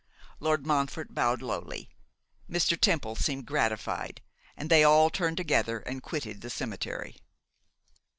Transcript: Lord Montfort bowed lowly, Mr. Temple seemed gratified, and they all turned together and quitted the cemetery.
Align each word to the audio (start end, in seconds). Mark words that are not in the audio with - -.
Lord 0.39 0.65
Montfort 0.65 1.13
bowed 1.13 1.43
lowly, 1.43 1.87
Mr. 2.49 2.75
Temple 2.75 3.15
seemed 3.15 3.45
gratified, 3.45 4.19
and 4.57 4.67
they 4.67 4.83
all 4.83 5.11
turned 5.11 5.37
together 5.37 5.77
and 5.81 6.01
quitted 6.01 6.41
the 6.41 6.49
cemetery. 6.49 7.17